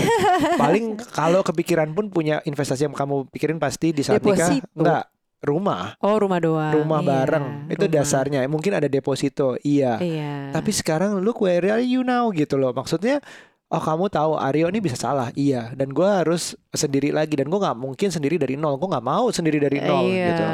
[0.57, 4.73] Paling kalau kepikiran pun punya investasi yang kamu pikirin pasti di saat nikah Deposito.
[4.75, 5.05] enggak
[5.39, 6.73] rumah, Oh rumah doang.
[6.75, 7.47] rumah Iya, bareng.
[7.69, 7.95] Itu rumah.
[7.95, 8.41] dasarnya.
[8.47, 9.55] Mungkin ada deposito.
[9.61, 10.01] Iya.
[10.01, 10.51] Iya.
[10.51, 12.73] Tapi sekarang look where are you now gitu loh.
[12.73, 13.21] Maksudnya
[13.67, 15.75] Oh kamu tahu Aryo ini bisa salah, iya.
[15.75, 18.79] Dan gua harus sendiri lagi dan gua nggak mungkin sendiri dari nol.
[18.79, 20.45] Gua nggak mau sendiri dari nol iya, gitu.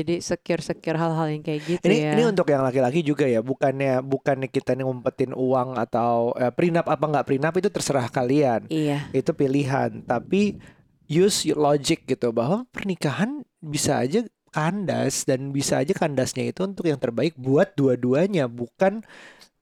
[0.00, 2.10] jadi secure secure hal-hal yang kayak gitu Ini ya.
[2.16, 6.88] ini untuk yang laki-laki juga ya, bukannya bukannya kita nih ngumpetin uang atau eh, prenup
[6.88, 8.72] apa nggak prenup itu terserah kalian.
[8.72, 9.12] Iya.
[9.12, 10.56] Itu pilihan, tapi
[11.12, 16.88] use your logic gitu bahwa pernikahan bisa aja kandas dan bisa aja kandasnya itu untuk
[16.88, 19.04] yang terbaik buat dua-duanya, bukan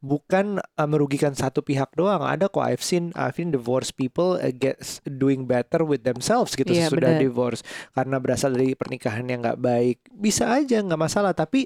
[0.05, 2.21] bukan eh, merugikan satu pihak doang.
[2.21, 4.77] Ada kok I've seen I've seen divorced people eh, get
[5.09, 7.65] doing better with themselves gitu Iya, sudah divorce
[7.97, 9.99] karena berasal dari pernikahan yang nggak baik.
[10.13, 11.65] Bisa aja nggak masalah, tapi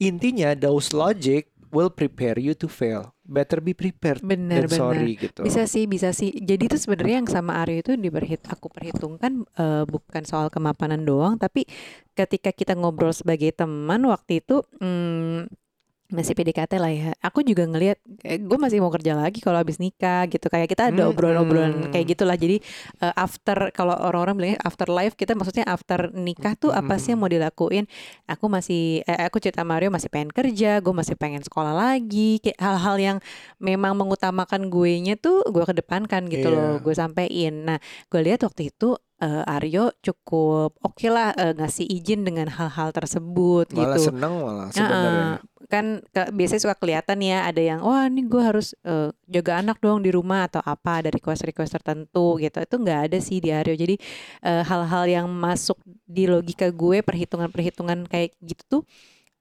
[0.00, 3.12] intinya those logic will prepare you to fail.
[3.24, 5.42] Better be prepared Benar than sorry gitu.
[5.42, 6.30] Bisa sih, bisa sih.
[6.30, 11.36] Jadi itu sebenarnya yang sama Aryo itu diperhit aku perhitungkan eh, bukan soal kemapanan doang,
[11.36, 11.68] tapi
[12.16, 15.63] ketika kita ngobrol sebagai teman waktu itu hmm,
[16.06, 17.10] masih PDKT lah ya.
[17.18, 20.46] Aku juga ngelihat gue masih mau kerja lagi kalau habis nikah gitu.
[20.46, 21.90] Kayak kita ada Hmm, obrolan-obrolan hmm.
[21.90, 22.36] kayak gitulah.
[22.36, 22.60] Jadi
[23.00, 27.24] eh, after kalau orang-orang bilangnya after life kita maksudnya after nikah tuh apa sih yang
[27.24, 27.88] mau dilakuin?
[28.24, 32.60] Aku masih eh, aku cerita Mario masih pengen kerja, gue masih pengen sekolah lagi, kayak
[32.60, 33.18] hal-hal yang
[33.56, 36.54] memang mengutamakan gue nya tuh gue kedepankan gitu Iya.
[36.54, 37.64] loh, gue sampein.
[37.64, 42.92] Nah, gue lihat waktu itu eh, Aryo cukup oke lah eh, ngasih izin dengan hal-hal
[42.92, 44.12] tersebut malah gitu.
[44.12, 45.40] seneng malah sebenarnya.
[45.64, 49.80] Kan ke- biasanya suka kelihatan ya ada yang wah ini gue harus eh, jaga anak
[49.80, 53.48] dong di rumah atau apa ada request request tertentu gitu itu nggak ada sih di
[53.48, 53.96] Aryo jadi
[54.44, 58.82] eh, hal-hal yang masuk di logika gue perhitungan perhitungan kayak gitu tuh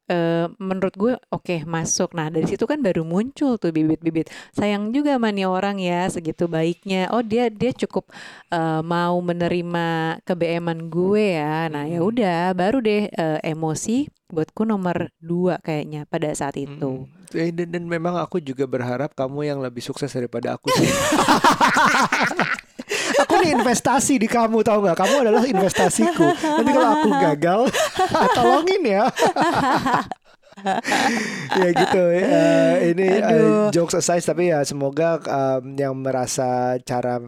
[0.08, 5.16] eh, menurut gue oke masuk nah dari situ kan baru muncul tuh bibit-bibit sayang juga
[5.16, 8.10] sama nih orang ya segitu baiknya oh dia dia cukup
[8.50, 9.86] eh, mau menerima
[10.24, 12.10] kebeeman gue ya nah ya Hmm.
[12.10, 17.10] udah baru deh eh, emosi buatku nomor dua kayaknya pada saat itu Mm.
[17.34, 20.86] Eh, Dan, dan memang aku juga berharap kamu yang lebih sukses daripada aku sih.
[23.16, 24.98] aku nih investasi di kamu tahu nggak?
[24.98, 26.26] Kamu adalah investasiku.
[26.34, 27.60] Nanti kalau aku gagal,
[28.38, 29.04] tolongin ya.
[31.54, 32.04] ya gitu.
[32.14, 33.68] eh, ini Aduh.
[33.70, 37.20] jokes aside tapi ya semoga em, yang merasa cara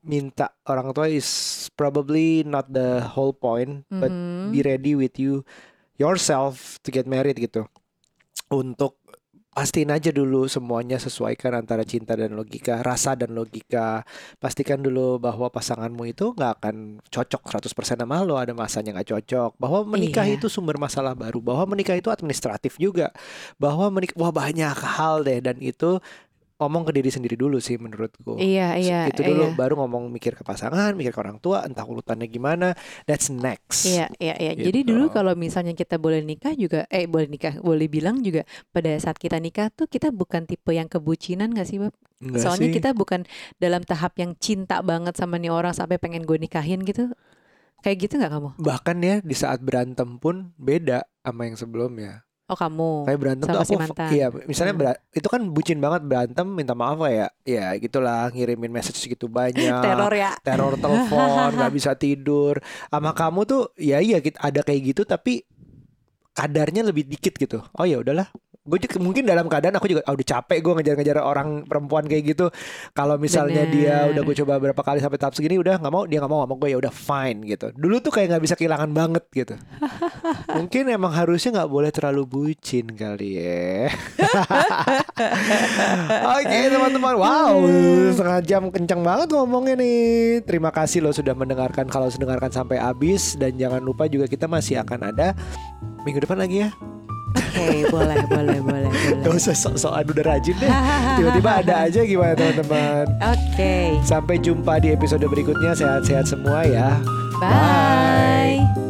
[0.00, 1.26] minta orang tua is
[1.74, 4.52] probably not the whole point, but Mhm.
[4.52, 5.42] be ready with you
[5.96, 7.64] yourself to get married gitu.
[8.48, 9.00] Untuk
[9.54, 14.02] pastiin aja dulu semuanya sesuaikan antara cinta dan logika, rasa dan logika.
[14.42, 19.50] Pastikan dulu bahwa pasanganmu itu nggak akan cocok 100% sama lo, ada masanya nggak cocok.
[19.56, 20.42] Bahwa menikah Iya.
[20.42, 23.14] itu sumber masalah baru, bahwa menikah itu administratif juga.
[23.56, 26.02] Bahwa menikah wah banyak hal deh dan itu
[26.64, 28.40] ngomong ke diri sendiri dulu sih menurutku.
[28.40, 29.54] Iya, iya, itu dulu iya.
[29.54, 32.72] baru ngomong mikir ke pasangan, mikir ke orang tua, entah urutannya gimana.
[33.04, 33.84] That's next.
[33.84, 34.52] Iya, iya, iya.
[34.58, 34.90] Jadi Gitu.
[34.90, 39.20] dulu kalau misalnya kita boleh nikah juga, eh boleh nikah, boleh bilang juga pada saat
[39.20, 41.94] kita nikah tuh kita bukan tipe yang kebucinan gak sih, Bab?
[42.24, 42.74] Enggak Soalnya sih.
[42.74, 43.28] kita bukan
[43.60, 47.12] dalam tahap yang cinta banget sama nih orang sampai pengen gue nikahin gitu.
[47.84, 48.50] Kayak gitu nggak kamu?
[48.56, 52.23] bahkan ya di saat berantem pun beda sama yang sebelumnya.
[52.44, 53.08] Oh kamu.
[53.08, 54.08] Kayak berantem Sama tuh si aku mantan.
[54.12, 54.82] iya, misalnya Hmm.
[54.84, 57.28] bera- itu kan bucin banget berantem minta maaf lah ya.
[57.42, 59.56] Ya gitulah ngirimin message segitu banyak.
[59.84, 60.36] Teror ya.
[60.44, 62.60] teror telepon, nggak bisa tidur.
[62.92, 65.48] Sama kamu tuh ya iya ada kayak gitu tapi
[66.32, 67.64] kadarnya lebih dikit gitu.
[67.72, 68.28] Oh ya udahlah,
[68.64, 72.32] gue juga mungkin dalam keadaan aku juga ah, udah capek gue ngejar-ngejar orang perempuan kayak
[72.32, 72.48] gitu.
[72.96, 73.76] Kalau misalnya Bener.
[73.76, 76.48] dia udah gue coba berapa kali sampai tahap segini udah nggak mau dia nggak mau
[76.48, 77.76] sama gue ya udah fine gitu.
[77.76, 79.54] Dulu tuh kayak nggak bisa kehilangan banget gitu.
[80.56, 83.92] Mungkin emang harusnya nggak boleh terlalu bucin kali ya.
[86.40, 87.14] Oke teman-teman.
[87.20, 87.52] Wow
[88.16, 90.40] setengah jam kencang banget ngomongnya nih.
[90.40, 93.36] Terima kasih lo sudah mendengarkan kalau sudah dengarkan sampai habis.
[93.36, 95.36] Dan jangan lupa juga kita masih akan ada
[96.08, 96.93] minggu depan lagi ya
[97.54, 99.38] Oke, boleh, boleh, boleh, Gak boleh.
[99.38, 100.70] usah sok-sokan udah rajin deh.
[101.16, 103.04] Tiba-tiba ada aja gimana teman-teman?
[103.22, 105.72] Oke, Sampai jumpa di episode berikutnya.
[105.72, 106.98] Sehat-sehat semua ya.
[107.38, 108.83] Bye.